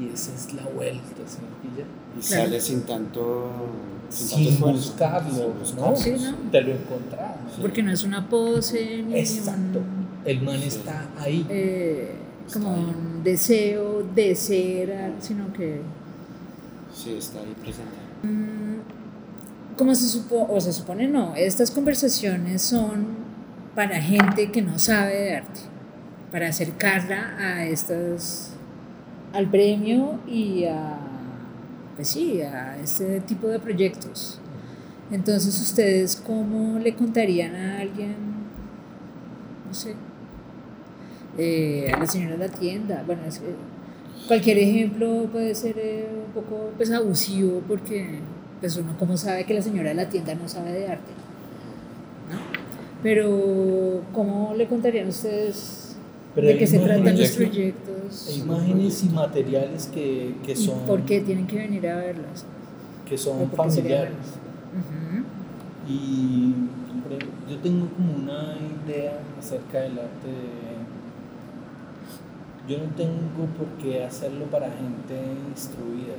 Y 0.00 0.08
esa 0.12 0.34
es 0.34 0.52
la 0.54 0.64
vuelta, 0.64 1.22
¿sí? 1.26 1.38
Y 2.16 2.20
Claro. 2.26 2.44
sale 2.44 2.60
sin 2.60 2.82
tanto, 2.82 3.50
sin 4.08 4.28
Sin 4.54 4.60
buscarlo, 4.60 5.52
Sin 5.64 5.76
¿no? 5.76 5.96
Sí, 5.96 6.14
¿no? 6.20 6.50
Te 6.50 6.60
lo 6.62 6.72
encontrás. 6.72 7.36
Porque 7.60 7.82
no 7.82 7.92
es 7.92 8.02
una 8.04 8.28
pose 8.28 9.02
ni 9.06 9.18
Exacto. 9.18 9.78
un, 9.78 10.04
El 10.24 10.42
man 10.42 10.58
Sí. 10.60 10.68
está 10.68 11.08
ahí. 11.18 11.46
eh, 11.48 12.12
como 12.52 12.72
ahí. 12.72 12.80
un 12.80 13.22
deseo 13.24 14.02
de 14.14 14.34
ser, 14.34 15.12
sino 15.20 15.52
que 15.52 15.80
Sí, 16.92 17.14
está 17.16 17.38
ahí 17.40 17.54
presente. 17.60 17.90
como 19.76 19.94
se 19.94 20.08
supone, 20.08 20.46
o 20.50 20.60
se 20.60 20.72
supone 20.72 21.08
no, 21.08 21.34
estas 21.34 21.70
conversaciones 21.70 22.62
son 22.62 23.23
para 23.74 24.00
gente 24.00 24.50
que 24.50 24.62
no 24.62 24.78
sabe 24.78 25.14
de 25.14 25.36
arte, 25.36 25.60
para 26.30 26.48
acercarla 26.48 27.36
a 27.38 27.64
estas, 27.66 28.54
al 29.32 29.50
premio 29.50 30.20
y 30.26 30.64
a, 30.64 30.98
pues 31.96 32.08
sí, 32.08 32.40
a 32.42 32.76
este 32.78 33.20
tipo 33.20 33.48
de 33.48 33.58
proyectos. 33.58 34.40
Entonces, 35.10 35.60
¿ustedes 35.60 36.16
cómo 36.16 36.78
le 36.78 36.94
contarían 36.94 37.54
a 37.54 37.80
alguien, 37.80 38.14
no 39.66 39.74
sé, 39.74 39.94
eh, 41.36 41.92
a 41.94 41.98
la 41.98 42.06
señora 42.06 42.36
de 42.36 42.48
la 42.48 42.48
tienda? 42.48 43.02
Bueno, 43.06 43.22
es 43.26 43.38
que 43.38 43.54
cualquier 44.26 44.58
ejemplo 44.58 45.28
puede 45.30 45.54
ser 45.54 45.76
eh, 45.78 46.08
un 46.26 46.32
poco 46.32 46.70
pues, 46.76 46.90
abusivo 46.90 47.60
porque 47.68 48.20
pues 48.60 48.76
uno 48.76 48.96
como 48.98 49.16
sabe 49.16 49.44
que 49.44 49.52
la 49.52 49.60
señora 49.60 49.90
de 49.90 49.94
la 49.94 50.08
tienda 50.08 50.34
no 50.34 50.48
sabe 50.48 50.72
de 50.72 50.88
arte. 50.88 51.12
Pero 53.04 54.00
¿cómo 54.12 54.54
le 54.56 54.66
contarían 54.66 55.08
ustedes 55.08 55.96
Pero 56.34 56.46
de 56.48 56.52
hay 56.54 56.58
qué 56.58 56.66
se 56.66 56.78
tratan 56.78 57.18
los 57.18 57.30
Hay 57.30 57.36
proyectos? 57.36 58.36
imágenes 58.38 59.04
y 59.04 59.08
materiales 59.10 59.86
que, 59.94 60.34
que 60.44 60.52
¿Y 60.52 60.56
son, 60.56 60.80
por 60.80 61.02
qué 61.02 61.20
tienen 61.20 61.46
que 61.46 61.56
venir 61.58 61.86
a 61.88 61.96
verlos? 61.96 62.44
que 63.08 63.14
¿O 63.14 63.18
son 63.18 63.50
familiares. 63.50 64.14
Y 65.86 66.54
yo 67.50 67.58
tengo 67.62 67.86
como 67.94 68.14
una 68.14 68.56
idea 68.86 69.20
acerca 69.38 69.80
del 69.80 69.98
arte 69.98 70.28
de... 70.28 70.74
Yo 72.66 72.78
no 72.78 72.90
tengo 72.96 73.44
por 73.58 73.66
qué 73.82 74.02
hacerlo 74.02 74.46
para 74.46 74.66
gente 74.70 75.14
instruida, 75.50 76.16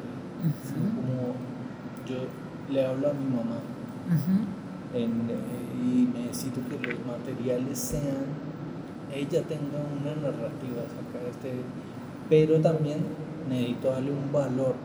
sino 0.63 0.85
como 0.95 1.33
yo 2.07 2.27
le 2.71 2.85
hablo 2.85 3.09
a 3.09 3.13
mi 3.13 3.25
mamá 3.25 3.57
ujú, 4.07 4.45
en- 4.95 5.29
y 5.83 6.07
necesito 6.17 6.61
que 6.69 6.87
los 6.87 7.05
materiales 7.05 7.77
sean, 7.77 8.25
ella 9.13 9.41
tenga 9.43 9.79
una 10.01 10.15
narrativa 10.15 10.81
de 10.81 11.29
este, 11.29 11.61
pero 12.29 12.59
también 12.59 12.99
necesito 13.49 13.91
darle 13.91 14.11
un 14.11 14.31
valor 14.31 14.75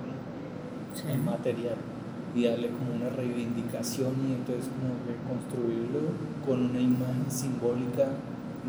sí. 0.94 1.04
al 1.10 1.22
material 1.22 1.76
y 2.34 2.44
darle 2.44 2.68
como 2.70 2.94
una 2.94 3.10
reivindicación 3.16 4.12
y 4.28 4.34
entonces 4.34 4.66
como 4.70 4.94
que 5.06 5.16
construirlo 5.26 6.00
con 6.46 6.70
una 6.70 6.80
imagen 6.80 7.26
simbólica 7.28 8.06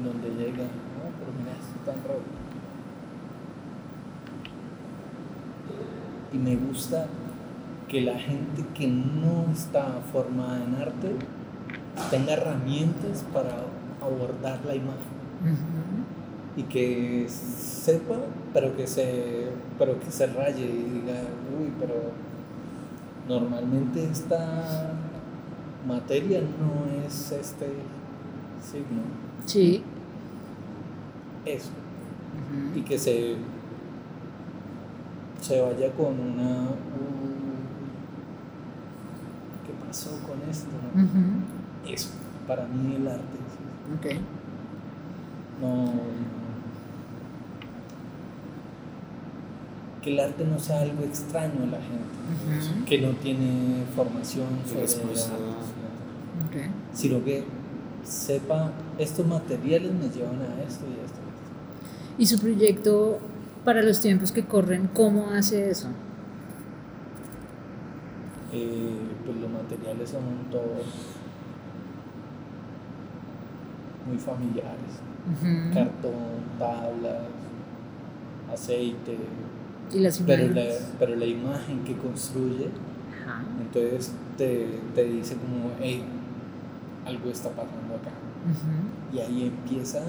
donde 0.03 0.29
llega, 0.29 0.63
no, 0.63 1.05
pero 1.19 1.31
mira, 1.37 1.51
esto 1.59 1.75
es 1.79 1.85
tan 1.85 1.95
raro. 2.07 2.21
Y 6.33 6.37
me 6.37 6.55
gusta 6.55 7.07
que 7.91 7.99
la 8.01 8.17
gente 8.17 8.63
que 8.73 8.87
no 8.87 9.51
está 9.51 9.99
formada 10.13 10.63
en 10.63 10.75
arte 10.75 11.11
tenga 12.09 12.33
herramientas 12.33 13.25
para 13.33 13.65
abordar 14.01 14.59
la 14.65 14.75
imagen. 14.75 15.11
Y 16.55 16.63
que 16.63 17.25
sepa, 17.29 18.15
pero 18.53 18.75
que 18.77 18.87
se, 18.87 19.49
pero 19.77 19.99
que 19.99 20.09
se 20.09 20.27
raye 20.27 20.63
y 20.65 20.99
diga, 20.99 21.19
uy, 21.59 21.69
pero 21.79 21.95
normalmente 23.27 24.03
esta 24.09 24.93
materia 25.87 26.39
no 26.41 27.05
es 27.07 27.31
este 27.33 27.67
signo, 28.61 29.01
Sí. 29.45 29.83
eso, 31.45 31.71
y 32.75 32.81
que 32.81 32.97
se, 32.99 33.35
se 35.41 35.59
vaya 35.61 35.91
con 35.93 36.19
una, 36.19 36.69
"Uy, 36.69 36.69
¿qué 37.20 37.20
pasó 39.91 40.11
con 40.25 40.37
esto? 40.49 40.67
no?". 40.95 41.03
ujú, 41.03 41.93
Eso, 41.93 42.09
para 42.47 42.65
mí 42.65 42.95
el 42.95 43.07
arte, 43.07 43.37
sí. 43.51 44.07
ok. 44.07 44.21
no 45.61 45.91
que 50.01 50.11
el 50.13 50.19
arte 50.19 50.43
no 50.45 50.57
sea 50.57 50.81
algo 50.81 51.03
extraño 51.03 51.61
a 51.63 51.65
la 51.67 51.77
gente 51.77 52.11
Ujú, 52.31 52.85
que 52.85 52.99
no 53.01 53.09
tiene 53.17 53.83
formación 53.95 54.47
sobre 54.65 54.81
el 54.81 54.87
Respuesta. 54.87 55.33
arte, 55.33 56.67
ok. 56.67 56.71
sino 56.95 57.23
que 57.23 57.43
sepa 58.03 58.71
estos 58.97 59.27
materiales 59.27 59.91
me 59.91 60.09
llevan 60.09 60.41
a 60.41 60.63
esto 60.67 60.85
y 60.87 60.99
a 60.99 61.05
esto, 61.05 61.19
y 61.19 61.27
a 61.27 61.35
esto. 61.35 62.17
¿Y 62.17 62.25
su 62.25 62.39
proyecto 62.39 63.19
para 63.63 63.83
los 63.83 64.01
tiempos 64.01 64.31
que 64.31 64.43
corren, 64.43 64.89
cómo 64.91 65.29
hace 65.31 65.69
eso? 65.69 65.89
Eh, 68.53 68.97
pues 69.25 69.37
los 69.37 69.49
materiales 69.49 70.09
son 70.09 70.23
todos 70.51 70.85
muy 74.07 74.17
familiares. 74.17 74.99
Cartón, 75.73 76.41
tablas, 76.57 77.27
aceite. 78.51 79.17
Y 79.93 79.99
las 79.99 80.19
Pero 80.19 80.53
la, 80.53 80.63
pero 80.99 81.15
la 81.15 81.25
imagen 81.25 81.83
que 81.83 81.95
construye, 81.97 82.69
Ajá. 83.23 83.43
entonces 83.59 84.13
te, 84.37 84.79
te 84.95 85.03
dice 85.03 85.35
como, 85.35 85.71
hey, 85.79 86.03
algo 87.05 87.29
está 87.29 87.49
pasando 87.49 87.95
acá. 87.95 88.11
Y 89.13 89.19
ahí 89.19 89.47
empieza 89.47 89.99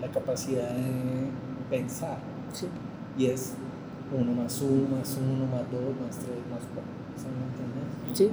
la 0.00 0.08
capacidad 0.08 0.68
de 0.68 1.30
pensar. 1.70 2.18
Sí. 2.52 2.66
Y 3.16 3.26
es 3.26 3.54
uno 4.12 4.32
más 4.32 4.60
uno, 4.60 4.96
más 4.98 5.16
uno, 5.20 5.46
más 5.46 5.62
dos, 5.70 5.94
más 6.04 6.18
tres, 6.18 6.38
más 6.50 6.60
cuatro. 6.74 7.03
¿Sí 7.16 7.26
me 7.26 7.44
entiendes? 7.46 8.18
Sí. 8.18 8.30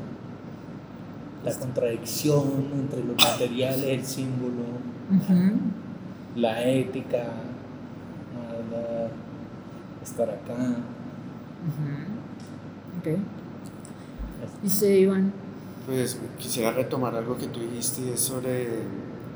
La 1.44 1.54
contradicción 1.58 2.44
entre 2.74 3.04
lo 3.04 3.14
material, 3.16 3.84
el 3.84 4.06
símbolo, 4.06 4.64
la 6.36 6.64
ética, 6.64 7.18
la- 8.72 9.10
estar 10.04 10.30
acá. 10.30 10.54
Ujú. 11.68 13.00
Ok. 13.00 13.20
¿Y 14.64 14.68
usted, 14.68 14.90
Iván? 14.98 15.32
Pues 15.88 16.20
quisiera 16.40 16.72
retomar 16.72 17.16
algo 17.16 17.38
que 17.38 17.48
tú 17.48 17.60
dijiste 17.60 18.02
y 18.02 18.10
es 18.10 18.20
sobre 18.20 18.68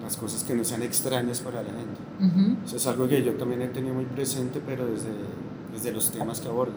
las 0.01 0.15
cosas 0.17 0.43
que 0.43 0.53
no 0.53 0.63
sean 0.63 0.83
extrañas 0.83 1.39
para 1.41 1.63
la 1.63 1.69
gente. 1.69 2.55
Eso 2.65 2.75
es 2.77 2.85
algo 2.87 3.07
que 3.07 3.23
yo 3.23 3.33
también 3.33 3.61
he 3.63 3.67
tenido 3.69 3.95
muy 3.95 4.05
presente, 4.05 4.61
pero 4.65 4.85
desde, 4.85 5.09
desde 5.73 5.91
los 5.91 6.11
temas 6.11 6.39
que 6.39 6.47
abordo. 6.47 6.73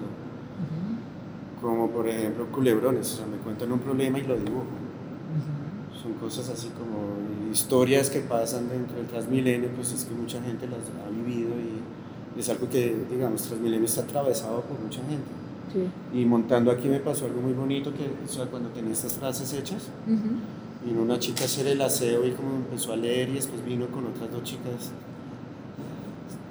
Como 1.61 1.91
por 1.91 2.09
ejemplo 2.09 2.47
culebrones, 2.53 3.13
o 3.15 3.17
sea, 3.17 3.27
me 3.27 3.37
cuentan 3.39 3.73
un 3.73 3.81
problema 3.81 4.19
y 4.19 4.23
lo 4.23 4.37
dibujo. 4.37 4.63
Ujú. 4.63 6.01
Son 6.03 6.13
cosas 6.15 6.49
así 6.51 6.69
como 6.69 7.51
historias 7.51 8.11
que 8.11 8.21
pasan 8.21 8.69
dentro 8.69 8.97
del 8.97 9.07
Transmilenio, 9.07 9.71
pues 9.75 9.93
es 9.93 10.05
que 10.05 10.15
mucha 10.15 10.41
gente 10.43 10.67
las 10.67 10.79
ha 11.05 11.11
vivido 11.11 11.51
y 11.51 12.39
es 12.41 12.49
algo 12.49 12.69
que, 12.69 12.97
digamos, 13.11 13.43
Transmilenio 13.43 13.87
está 13.87 14.03
atravesado 14.03 14.61
por 14.63 14.79
mucha 14.79 15.01
gente. 15.01 15.27
Sí. 15.73 16.19
Y 16.21 16.25
montando 16.25 16.71
aquí 16.71 16.89
me 16.89 17.01
pasó 17.01 17.27
algo 17.27 17.41
muy 17.41 17.53
bonito, 17.53 17.93
que 17.93 18.09
o 18.25 18.33
sea, 18.33 18.47
cuando 18.47 18.69
tenía 18.71 18.93
estas 18.93 19.15
frases 19.15 19.53
hechas, 19.53 19.89
Ujú. 20.07 20.87
vino 20.87 21.03
una 21.03 21.19
chica 21.19 21.43
a 21.43 21.45
hacer 21.47 21.67
el 21.67 21.81
aseo 21.83 22.25
y 22.27 22.31
como 22.31 22.57
empezó 22.57 22.93
a 22.93 22.97
leer 22.97 23.29
y 23.31 23.35
después 23.35 23.65
vino 23.65 23.87
con 23.89 24.07
otras 24.07 24.31
dos 24.31 24.43
chicas 24.45 24.93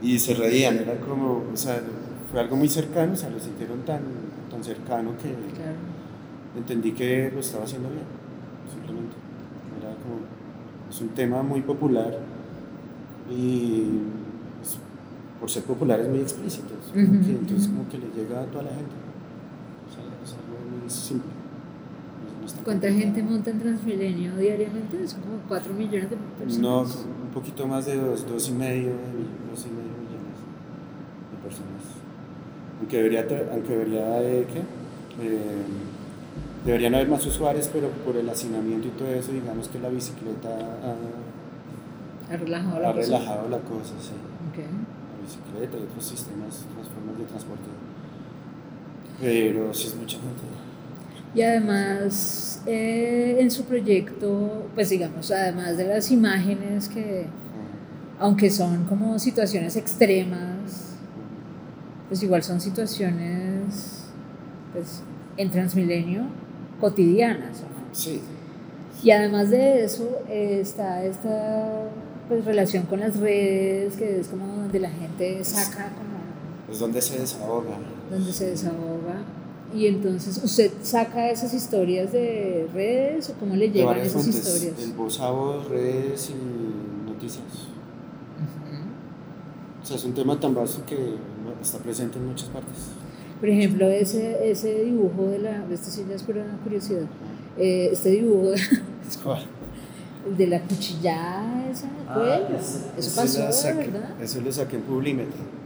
y 0.01 0.19
se 0.19 0.35
reían, 0.35 0.77
era 0.77 0.99
como, 0.99 1.43
o 1.51 1.57
sea, 1.57 1.81
fue 2.29 2.39
algo 2.39 2.55
muy 2.55 2.69
cercano, 2.69 3.13
o 3.13 3.15
sea, 3.15 3.29
lo 3.29 3.39
sintieron 3.39 3.81
tan, 3.83 4.01
tan 4.57 4.63
cercano 4.63 5.11
que 5.21 5.29
Claro. 5.55 5.77
entendí 6.57 6.91
que 6.93 7.29
lo 7.33 7.39
estaba 7.39 7.63
haciendo 7.65 7.89
bien, 7.89 8.03
simplemente. 8.73 9.15
Era 9.79 9.89
como, 10.01 10.17
es 10.89 11.01
un 11.01 11.09
tema 11.09 11.43
muy 11.43 11.61
popular 11.61 12.17
y 13.29 13.83
pues, 14.59 14.77
por 15.39 15.49
ser 15.49 15.63
popular 15.63 15.99
es 15.99 16.09
muy 16.09 16.19
explícito, 16.19 16.73
que- 16.93 16.99
entonces 16.99 17.67
como 17.67 17.87
que 17.89 17.97
le 17.99 18.07
llega 18.15 18.41
a 18.41 18.45
toda 18.45 18.63
la 18.63 18.69
gente. 18.69 18.95
O 19.87 19.93
sea, 19.93 20.03
es 20.23 20.33
algo 20.33 20.79
muy 20.81 20.89
simple. 20.89 21.29
no- 21.31 22.63
¿Cuánta 22.63 22.87
complicado. 22.87 23.13
gente 23.15 23.23
monta 23.23 23.49
en 23.51 23.59
Transmilenio 23.59 24.35
diariamente? 24.37 25.07
Son 25.07 25.21
como 25.21 25.37
4 25.47 25.73
millones 25.73 26.09
de 26.09 26.15
personas. 26.39 26.57
No, 26.59 26.81
un 26.81 27.31
poquito 27.33 27.67
más 27.67 27.85
de 27.85 27.97
dos, 27.97 28.25
dos 28.27 28.49
y 28.49 28.53
medio, 28.53 28.87
de 28.89 28.93
mi- 29.13 29.51
dos 29.51 29.65
y 29.65 29.69
medio 29.69 29.91
millones 29.99 30.39
de 31.31 31.37
personas. 31.43 31.83
Aunque 32.79 32.98
debería, 32.98 33.25
aunque 33.51 33.69
debería 33.75 34.05
de, 34.19 34.46
¿qué? 34.46 34.60
Eh, 34.60 35.63
deberían 36.65 36.93
haber 36.96 37.07
más 37.10 37.25
usuarios, 37.25 37.69
pero 37.74 37.89
por 37.89 38.15
el 38.17 38.29
hacinamiento 38.29 38.88
y 38.88 38.91
todo 38.91 39.07
eso, 39.10 39.31
digamos 39.31 39.67
que 39.67 39.79
la 39.79 39.89
bicicleta 39.89 40.50
ha, 40.50 42.34
Ha 42.34 42.38
relajado 42.38 42.79
la 42.81 42.89
ha 42.89 42.93
cosa. 42.93 43.05
relajado 43.05 43.50
la 43.50 43.57
cosa, 43.60 43.93
sí. 44.01 44.12
Ok. 44.51 44.57
La 44.60 45.24
bicicleta 45.25 45.77
y 45.77 45.84
otros 45.89 46.05
sistemas, 46.05 46.65
otras 46.72 46.88
formas 46.93 47.17
de 47.17 47.25
transporte. 47.25 47.63
Pero 49.19 49.74
sí 49.74 49.88
es 49.88 49.96
mucha 49.96 50.17
gente. 50.17 50.43
Y 51.34 51.41
además, 51.41 52.62
eh, 52.65 53.38
en 53.39 53.49
su 53.51 53.63
proyecto, 53.63 54.67
pues 54.75 54.89
digamos, 54.89 55.32
además 55.32 55.78
de 55.78 55.86
las 55.88 56.12
imágenes 56.12 56.88
que, 56.89 57.25
aunque 58.19 58.49
son 58.49 58.86
como 58.86 59.17
situaciones 59.19 59.75
extremas, 59.75 60.57
pues 62.08 62.24
igual 62.24 62.43
son 62.43 62.62
situaciones, 62.62 64.04
pues, 64.74 65.02
en 65.38 65.52
Transmilenio 65.52 66.24
cotidianas. 66.80 67.62
¿no? 67.62 67.67
Sí, 67.91 68.22
Y 69.04 69.12
además 69.12 69.50
de 69.50 69.84
eso, 69.84 70.08
eh, 70.30 70.60
está 70.62 71.04
esta 71.04 71.89
pues, 72.28 72.46
relación 72.46 72.86
con 72.86 73.00
las 73.00 73.17
redes, 73.17 73.96
que 73.96 74.20
es 74.20 74.28
como 74.28 74.46
donde 74.48 74.80
la 74.80 74.89
gente 74.89 75.43
saca 75.43 75.89
como 75.89 76.17
es 76.72 76.80
donde 76.80 77.02
se 77.02 77.20
desahoga. 77.20 77.78
donde 78.10 78.34
se 78.34 78.50
desahoga. 78.50 79.24
Y 79.74 79.88
entonces, 79.88 80.41
¿usted 80.43 80.72
saca 80.82 81.30
esas 81.30 81.54
historias 81.54 82.12
de 82.12 82.67
redes 82.74 83.30
o 83.30 83.34
cómo 83.34 83.56
le 83.56 83.70
llegan 83.70 83.98
esas 83.98 84.24
fuentes, 84.24 84.36
historias? 84.36 84.80
el 84.82 84.93
voz 84.93 85.20
a 85.20 85.30
voz, 85.30 85.67
redes 85.70 86.32
y 86.32 87.10
noticias. 87.10 87.43
O 89.82 89.86
sea, 89.86 89.98
es 89.98 90.04
un 90.04 90.13
tema 90.13 90.39
tan 90.39 90.54
vasto 90.54 90.86
que 90.86 90.96
está 91.62 91.78
presente 91.80 92.17
en 92.17 92.28
muchas 92.28 92.50
partes. 92.50 92.76
Por 93.39 93.50
ejemplo, 93.50 93.88
ese, 93.89 94.50
ese 94.50 94.84
dibujo 94.86 95.28
de 95.30 95.39
la, 95.39 95.63
esto 95.72 95.89
sí 95.91 96.04
ya 96.10 96.15
es 96.15 96.24
pura 96.24 96.43
curiosidad, 96.63 97.04
eh, 97.58 97.89
este 97.91 98.10
dibujo 98.10 98.50
de, 98.52 98.56
el 100.30 100.38
de 100.38 100.48
la 100.48 100.62
cuchillada 100.62 101.70
esa 101.70 101.88
en 101.88 101.96
el 101.96 102.06
cuello, 102.48 102.60
eso 102.98 103.12
pasó, 103.15 103.39
saqué- 103.52 103.78
¿verdad? 103.91 104.22
Eso 104.22 104.41
lo 104.41 104.52
saqué 104.52 104.76
en 104.78 104.82
Publímetro. 104.84 105.58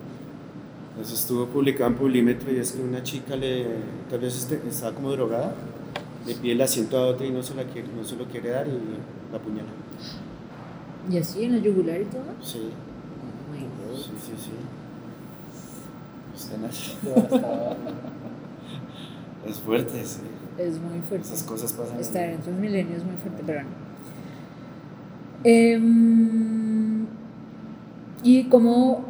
Eso 1.01 1.13
estuvo 1.15 1.45
publicado 1.47 1.89
en 1.89 1.95
Publímetro 1.95 2.51
y 2.51 2.57
es 2.57 2.73
que 2.73 2.81
una 2.83 3.01
chica 3.01 3.35
le, 3.35 3.65
tal 4.09 4.19
vez 4.19 4.35
este- 4.37 4.61
estaba 4.69 4.93
como 4.93 5.11
drogada, 5.11 5.55
le 6.27 6.35
pide 6.35 6.51
el 6.51 6.61
asiento 6.61 6.97
a 6.97 7.07
otra 7.07 7.25
y 7.25 7.31
no 7.31 7.41
se, 7.41 7.55
la 7.55 7.63
quiere, 7.63 7.87
no 7.97 8.03
se 8.03 8.15
lo 8.17 8.25
quiere 8.25 8.49
dar 8.49 8.67
y 8.67 8.71
la 9.31 9.37
apuñala. 9.37 9.69
Y 11.09 11.17
así 11.17 11.43
en 11.45 11.53
la 11.53 11.57
yugular 11.59 11.99
y 12.01 12.05
todo. 12.05 12.21
Sí, 12.43 12.59
Oh 13.93 13.97
sí, 13.97 14.11
sí, 14.25 14.31
sí. 14.37 14.51
Es 19.47 19.57
fuerte, 19.59 20.05
sí. 20.05 20.21
Es 20.57 20.79
muy 20.79 20.99
fuerte. 21.01 21.27
Esas 21.27 21.43
cosas 21.43 21.73
pasan. 21.73 21.99
Estar 21.99 22.29
en 22.29 22.39
Transmilenio 22.41 22.95
es 22.95 23.03
muy 23.03 23.15
fuerte, 23.15 23.41
pero 23.45 23.63
no. 23.63 23.69
Em, 25.43 27.07
¿Y 28.23 28.43
cómo 28.43 29.03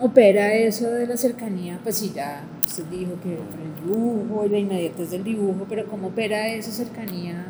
opera 0.00 0.54
eso 0.54 0.88
de 0.88 1.06
la 1.06 1.18
cercanía? 1.18 1.78
Pues 1.82 1.98
sí, 1.98 2.12
ya 2.14 2.42
usted 2.66 2.84
dijo 2.86 3.12
que 3.22 3.34
el 3.34 3.86
dibujo 3.86 4.46
y 4.46 4.48
la 4.48 4.58
inmediatez 4.58 5.10
del 5.10 5.22
dibujo, 5.22 5.66
pero 5.68 5.86
¿cómo 5.86 6.08
opera 6.08 6.48
esa 6.48 6.72
cercanía 6.72 7.46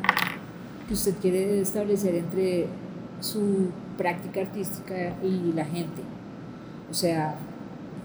que 0.89 0.95
usted 0.95 1.15
quiere 1.23 1.61
establecer 1.61 2.17
entre 2.17 2.67
su 3.21 3.69
práctica 3.97 4.41
artística 4.41 5.15
y 5.23 5.53
la 5.55 5.65
gente? 5.65 6.03
O 6.91 6.95
sea, 6.95 7.37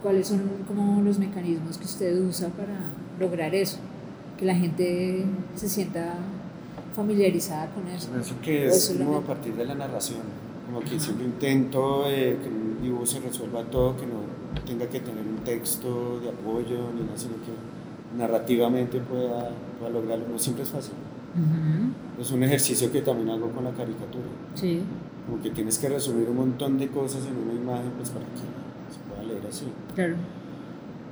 ¿cuáles 0.02 0.28
son 0.28 0.42
como 0.68 1.02
los 1.02 1.18
mecanismos 1.20 1.78
que 1.78 1.86
usted 1.86 2.20
usa 2.22 2.50
para 2.50 2.78
lograr 3.20 3.54
eso? 3.56 3.78
Que 4.38 4.46
la 4.46 4.56
gente 4.56 5.26
se 5.56 5.68
sienta 5.70 6.16
familiarizada 6.96 7.68
con 7.74 7.88
eso. 7.88 8.10
Pienso 8.10 8.36
que 8.42 8.68
es 8.68 8.84
solamente- 8.86 9.06
como 9.06 9.18
a 9.20 9.28
partir 9.28 9.54
de 9.56 9.66
la 9.66 9.76
narración, 9.76 10.20
como 10.66 10.80
que 10.82 11.00
siempre 11.00 11.26
intento 11.26 12.04
eh, 12.08 12.38
que 12.42 12.48
un 12.50 12.82
dibujo 12.82 13.06
se 13.06 13.20
resuelva 13.20 13.64
todo, 13.66 13.96
que 13.98 14.06
no 14.06 14.20
tenga 14.66 14.88
que 14.88 15.00
tener 15.00 15.24
un 15.26 15.44
texto 15.44 16.20
de 16.20 16.30
apoyo 16.30 16.92
ni 16.96 17.02
nada, 17.06 17.18
sino 17.18 17.34
que 17.36 18.18
narrativamente 18.18 19.00
pueda, 19.00 19.52
pueda 19.80 19.92
lograrlo. 19.92 20.28
No 20.30 20.40
siempre 20.40 20.64
es 20.64 20.70
fácil. 20.70 20.94
Es 22.20 22.32
un 22.32 22.44
ejercicio 22.44 22.92
que 22.92 23.02
también 23.02 23.30
hago 23.30 23.50
con 23.52 23.64
la 23.64 23.72
caricatura, 23.72 24.26
Sí, 24.56 24.82
como 25.28 25.42
que 25.42 25.52
tienes 25.52 25.78
que 25.78 25.88
resumir 25.88 26.28
un 26.28 26.36
montón 26.38 26.78
de 26.80 26.88
cosas 26.88 27.22
en 27.26 27.38
una 27.38 27.54
imagen 27.54 27.92
pues 27.98 28.10
para 28.10 28.26
que 28.26 28.32
así. 29.50 29.66
claro. 29.96 30.16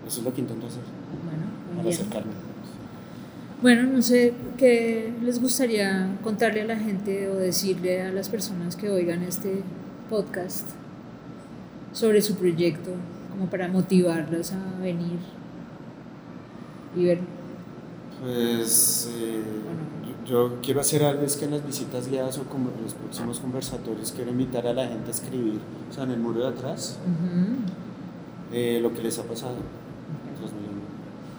Eso 0.08 0.20
es 0.20 0.26
lo 0.26 0.34
que 0.34 0.40
intento 0.40 0.68
hacer, 0.68 0.84
Bueno, 1.26 1.44
para 1.76 1.90
acercarme. 1.90 2.32
Bueno, 3.62 3.84
no 3.92 4.02
sé 4.02 4.34
qué 4.58 5.12
les 5.24 5.42
gustaría 5.42 6.16
contarle 6.24 6.62
a 6.62 6.66
la 6.66 6.78
gente 6.78 7.28
o 7.28 7.36
decirle 7.36 8.04
a 8.04 8.12
las 8.12 8.30
personas 8.30 8.76
que 8.76 8.90
oigan 8.90 9.24
este 9.24 9.64
podcast 10.10 10.70
sobre 11.92 12.22
su 12.22 12.36
proyecto, 12.36 12.92
como 13.32 13.50
para 13.50 13.68
motivarlos 13.68 14.54
a 14.54 14.80
venir 14.80 15.20
y 16.96 17.06
ver. 17.06 17.20
Pues 18.22 19.10
eh, 19.20 19.42
yo, 20.26 20.50
yo 20.50 20.62
quiero 20.62 20.82
hacer 20.82 21.04
algo, 21.04 21.24
es 21.24 21.36
que 21.36 21.46
en 21.46 21.52
las 21.52 21.66
visitas 21.66 22.08
guiadas 22.08 22.38
o 22.38 22.44
como 22.44 22.70
en 22.70 22.84
los 22.84 22.94
próximos 22.94 23.40
conversatorios 23.40 24.12
quiero 24.12 24.32
invitar 24.32 24.68
a 24.68 24.74
la 24.74 24.88
gente 24.88 25.08
a 25.08 25.12
escribir, 25.12 25.60
o 25.90 25.94
sea, 25.94 26.04
en 26.04 26.12
el 26.12 26.20
muro 26.20 26.42
de 26.42 26.48
atrás, 26.48 26.98
eh, 28.52 28.80
lo 28.82 28.94
que 28.94 29.02
les 29.02 29.18
ha 29.20 29.24
pasado. 29.24 29.56
en 29.56 30.36
Transmilenio. 30.36 30.88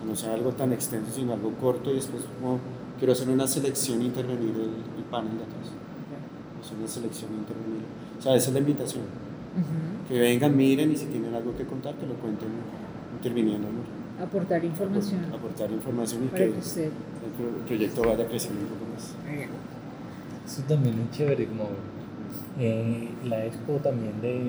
No 0.06 0.16
sea 0.16 0.34
algo 0.34 0.52
tan 0.52 0.72
extenso, 0.72 1.12
sino 1.14 1.32
algo 1.32 1.52
corto 1.60 1.90
y 1.90 1.94
después 1.96 2.22
como 2.40 2.58
quiero 2.98 3.12
hacer 3.12 3.28
una 3.28 3.46
selección 3.46 4.00
e 4.00 4.04
intervenir 4.06 4.54
el, 4.54 4.96
el 4.96 5.04
panel 5.10 5.38
de 5.38 5.44
atrás. 5.44 5.72
Es 6.64 6.72
una 6.72 6.88
selección 6.88 7.32
e 7.32 7.36
intervenir. 7.36 7.82
O 8.18 8.22
sea, 8.22 8.34
esa 8.34 8.48
es 8.48 8.54
la 8.54 8.60
invitación. 8.60 9.04
Que 10.08 10.18
vengan, 10.18 10.56
miren 10.56 10.92
y 10.92 10.96
si 10.96 11.06
tienen 11.06 11.34
algo 11.34 11.56
que 11.56 11.64
contar, 11.64 11.94
que 11.94 12.06
lo 12.06 12.14
cuenten 12.14 12.48
interviniendo. 13.16 13.68
¿no? 13.68 14.24
Aportar 14.24 14.64
información. 14.64 15.26
Aportar 15.32 15.70
información 15.70 16.24
y 16.24 16.28
que, 16.28 16.44
el 16.44 16.52
proyecto 17.66 18.02
vaya 18.02 18.26
creciendo 18.26 18.62
un 18.62 18.68
poco 18.68 18.84
más. 18.92 19.14
Eso 20.46 20.62
también 20.62 20.98
es 21.00 21.16
chévere, 21.16 21.46
como 21.46 21.68
eh, 22.58 23.10
la 23.24 23.44
expo 23.44 23.74
también 23.74 24.20
de 24.20 24.40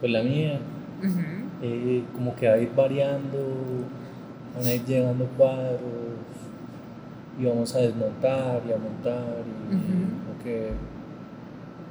pues 0.00 0.12
la 0.12 0.22
mía, 0.22 0.60
eh, 1.62 2.04
como 2.14 2.34
que 2.34 2.48
va 2.48 2.54
a 2.54 2.58
ir 2.58 2.70
variando, 2.74 3.38
van 4.56 4.66
a 4.66 4.72
ir 4.72 4.84
llegando 4.84 5.26
cuadros 5.36 5.80
y 7.40 7.44
vamos 7.44 7.74
a 7.74 7.78
desmontar 7.78 8.62
y 8.68 8.72
a 8.72 8.76
montar 8.76 9.42
y 9.46 10.42
que 10.42 10.70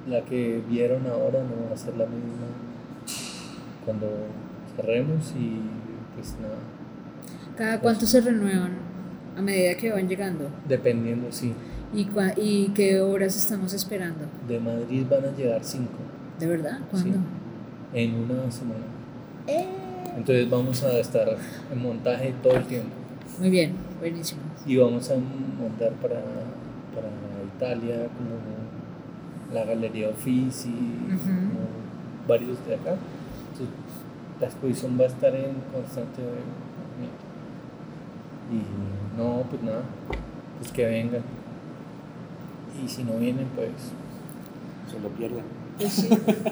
la 0.10 0.22
que 0.22 0.62
vieron 0.70 1.06
ahora 1.08 1.40
no 1.44 1.68
va 1.70 1.76
a 1.76 1.78
ser 1.78 1.96
la 1.98 2.06
misma 2.06 2.48
cuando 3.86 4.08
cerremos 4.76 5.34
y 5.38 5.60
pues 6.16 6.36
nada. 6.42 6.58
¿Cada 7.58 7.80
cuánto 7.80 8.06
se 8.06 8.22
renuevan 8.22 8.72
a 9.38 9.42
medida 9.42 9.76
que 9.76 9.92
van 9.92 10.08
llegando? 10.08 10.50
Dependiendo, 10.68 11.32
sí. 11.32 11.54
¿Y, 11.94 12.08
¿Y 12.38 12.70
qué 12.70 13.02
horas 13.02 13.36
estamos 13.38 13.74
esperando? 13.74 14.26
De 14.48 14.60
Madrid 14.60 15.06
van 15.10 15.26
a 15.26 15.36
llegar 15.36 15.64
cinco. 15.64 15.98
¿De 16.40 16.48
verdad? 16.48 16.80
¿Cuándo? 16.92 17.18
en 17.94 18.16
una 18.16 18.52
semana. 18.52 18.84
Eh. 19.48 19.66
Entonces 20.16 20.50
vamos 20.50 20.84
a 20.84 21.00
estar 21.00 21.38
en 21.72 21.82
montaje 21.82 22.34
todo 22.44 22.56
el 22.56 22.66
tiempo. 22.66 22.90
Muy 23.40 23.50
bien, 23.50 23.74
buenísimo. 24.00 24.42
Y 24.66 24.78
vamos 24.78 25.10
a 25.12 25.16
montar 25.16 25.92
para, 25.94 26.22
para 26.94 27.08
Italia 27.56 28.08
como 28.18 29.54
la 29.54 29.64
Galería 29.64 30.10
Uffizi, 30.10 30.74
varios 32.28 32.58
de 32.66 32.76
acá. 32.76 32.96
Entonces, 33.52 33.76
la 34.40 34.48
exposición 34.48 34.98
va 35.00 35.04
a 35.06 35.08
estar 35.08 35.34
en 35.36 35.56
constante 35.72 36.22
y 38.52 39.18
no, 39.18 39.44
pues 39.50 39.62
nada, 39.62 39.82
pues 40.60 40.72
que 40.72 40.86
vengan. 40.86 41.22
Y 42.84 42.88
si 42.88 43.04
no 43.04 43.18
vienen, 43.18 43.48
pues... 43.56 43.70
Se 44.92 45.00
lo 45.00 45.10
pierden. 45.10 45.44
Pues 45.78 45.92
sí, 45.92 46.10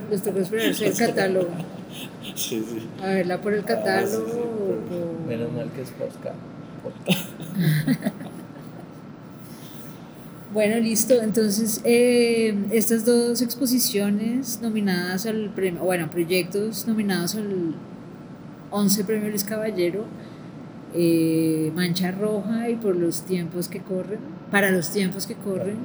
les 0.10 0.21
toca 0.21 0.39
esperarse 0.39 0.88
el 0.88 0.97
catálogo. 0.97 1.47
Sí, 2.36 2.63
sí. 2.63 2.88
A 3.01 3.08
verla 3.08 3.41
por 3.41 3.53
el 3.53 3.62
ah, 3.62 3.65
catálogo. 3.65 4.81
Menos 5.27 5.51
mal 5.53 5.69
que 5.71 5.81
es 5.81 5.91
Posca. 5.91 6.34
Bueno, 10.55 10.79
listo. 10.79 11.21
Entonces, 11.21 11.81
eh, 11.84 12.55
estas 12.71 13.03
dos 13.03 13.41
exposiciones 13.41 14.62
nominadas 14.62 15.25
al 15.25 15.49
premio, 15.49 15.84
bueno, 15.84 16.10
proyectos 16.10 16.88
nominados 16.88 17.36
al 17.36 17.75
11 18.71 19.03
Premio 19.03 19.27
Luis 19.27 19.43
Caballero, 19.43 20.05
eh, 20.93 21.73
Mancha 21.75 22.12
Roja 22.12 22.69
y 22.69 22.77
por 22.77 22.95
los 22.95 23.23
tiempos 23.23 23.67
que 23.67 23.81
corren, 23.81 24.19
para 24.49 24.71
los 24.71 24.93
tiempos 24.93 25.27
que 25.27 25.36
corren, 25.36 25.75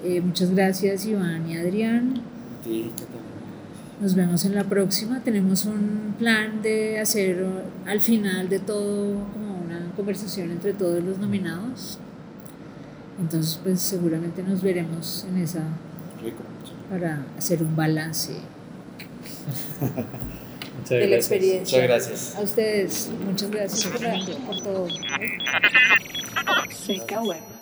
Eh, 0.05 0.21
muchas 0.21 0.51
gracias 0.51 1.05
Iván 1.05 1.49
y 1.49 1.57
Adrián. 1.57 2.21
Nos 3.99 4.15
vemos 4.15 4.45
en 4.45 4.55
la 4.55 4.63
próxima. 4.63 5.21
Tenemos 5.21 5.65
un 5.65 6.15
plan 6.19 6.61
de 6.61 6.99
hacer 6.99 7.45
al 7.85 8.01
final 8.01 8.49
de 8.49 8.59
todo 8.59 9.25
conversación 9.95 10.51
entre 10.51 10.73
todos 10.73 11.03
los 11.03 11.17
nominados. 11.17 11.97
Entonces, 13.19 13.59
pues 13.63 13.81
seguramente 13.81 14.43
nos 14.43 14.61
veremos 14.61 15.25
en 15.29 15.41
esa 15.41 15.63
para 16.89 17.25
hacer 17.37 17.63
un 17.63 17.75
balance 17.75 18.33
de 20.89 21.07
la 21.07 21.15
experiencia. 21.15 21.79
Muchas 21.79 21.89
gracias. 21.89 22.35
A 22.35 22.41
ustedes, 22.41 23.09
muchas 23.25 23.49
gracias 23.49 23.87
por, 23.87 24.01
por 24.45 24.61
todo. 24.61 24.87
Web. 27.23 27.54